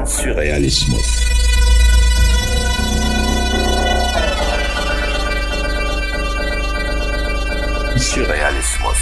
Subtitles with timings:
[0.00, 1.04] Surrealismus.
[7.98, 8.96] Surrealismus.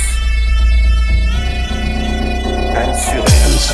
[3.06, 3.70] Surrealismus.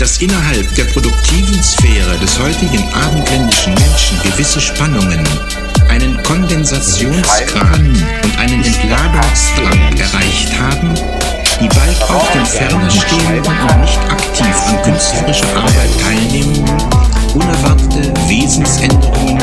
[0.00, 5.24] Dass innerhalb der produktiven Sphäre des heutigen abendländischen Menschen gewisse Spannungen
[5.88, 11.25] einen Kondensationsgrad und einen Entladungsdrang erreicht haben,
[12.46, 19.38] ferner stehenden und nicht aktiv an künstlerischer Arbeit teilnehmenden unerwartete Wesensänderungen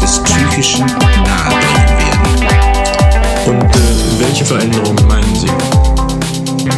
[0.00, 2.28] des Psychischen nahebringen werden.
[3.46, 5.48] Und äh, welche Veränderungen meinen Sie?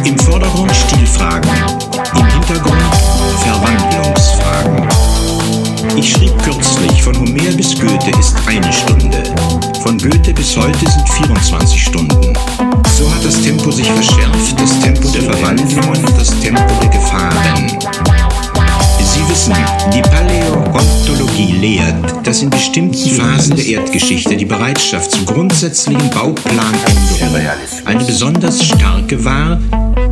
[0.07, 1.49] Im Vordergrund Stilfragen,
[2.15, 2.81] im Hintergrund
[3.43, 4.87] Verwandlungsfragen.
[5.97, 9.23] Ich schrieb kürzlich, von Homer bis Goethe ist eine Stunde,
[9.81, 12.33] von Goethe bis heute sind 24 Stunden.
[12.97, 17.67] So hat das Tempo sich verschärft, das Tempo der Verwandlungen und das Tempo der Gefahren.
[19.03, 19.53] Sie wissen,
[19.93, 27.49] die Paläontologie lehrt, dass in bestimmten Phasen der Erdgeschichte die Bereitschaft zu grundsätzlichen Bauplanänderungen
[27.85, 29.59] eine besonders starke war,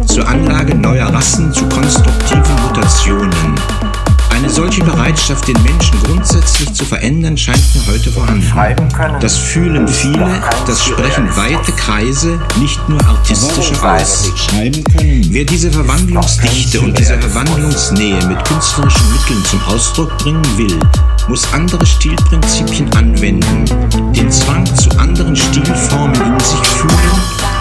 [0.07, 3.55] zur Anlage neuer Rassen, zu konstruktiven Mutationen.
[4.39, 9.19] Eine solche Bereitschaft, den Menschen grundsätzlich zu verändern, scheint mir heute vorhanden.
[9.19, 14.29] Das fühlen viele, das sprechen weite Kreise, nicht nur artistische aus.
[15.29, 20.79] Wer diese Verwandlungsdichte und diese Verwandlungsnähe mit künstlerischen Mitteln zum Ausdruck bringen will,
[21.27, 23.65] muss andere Stilprinzipien anwenden,
[24.15, 27.11] den Zwang zu anderen Stilformen in sich fühlen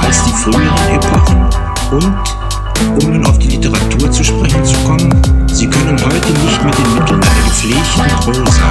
[0.00, 1.44] als die früheren Epochen
[1.90, 5.17] und, um nun auf die Literatur zu sprechen zu kommen,
[5.88, 8.70] können heute nicht mit den Mitteln einer gepflegten Prosa,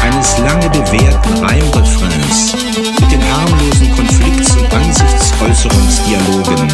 [0.00, 2.56] eines lange bewährten Reimrefrains,
[3.00, 6.66] mit den harmlosen Konflikts- und Ansichtsäußerungsdialogen,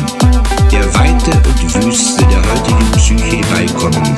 [0.72, 4.14] der Weite und Wüste der heutigen Psyche beikommen.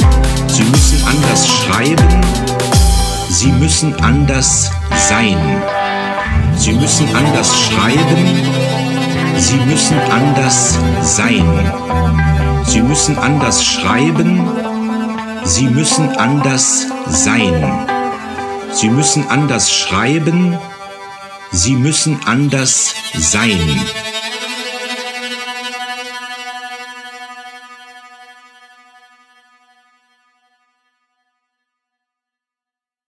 [0.46, 2.20] Sie müssen anders schreiben,
[3.28, 4.70] sie müssen anders
[5.08, 5.36] sein.
[6.56, 8.44] Sie müssen anders schreiben,
[9.36, 11.44] Sie müssen anders sein.
[12.66, 14.46] Sie müssen anders schreiben.
[15.50, 17.88] Sie müssen anders sein.
[18.72, 20.56] Sie müssen anders schreiben.
[21.50, 23.58] Sie müssen anders sein.